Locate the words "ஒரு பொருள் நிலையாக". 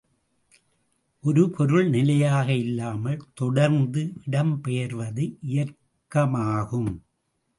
1.23-2.53